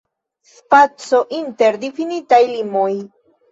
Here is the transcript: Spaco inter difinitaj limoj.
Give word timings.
Spaco 0.53 1.19
inter 1.41 1.79
difinitaj 1.85 2.43
limoj. 2.57 2.91